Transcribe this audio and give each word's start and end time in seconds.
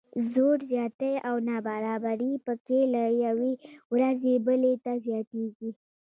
زور 0.33 0.57
زیاتی 0.71 1.13
او 1.29 1.35
نابرابري 1.49 2.31
پکې 2.45 2.79
له 2.93 3.03
یوې 3.25 3.53
ورځې 3.93 4.33
بلې 4.45 4.73
ته 4.83 4.91
زیاتیږي. 5.05 5.71